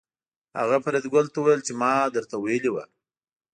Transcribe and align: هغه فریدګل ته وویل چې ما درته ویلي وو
هغه 0.59 0.77
فریدګل 0.83 1.25
ته 1.33 1.37
وویل 1.39 1.61
چې 1.67 1.73
ما 1.81 1.93
درته 2.15 2.35
ویلي 2.37 2.69
وو 2.71 2.83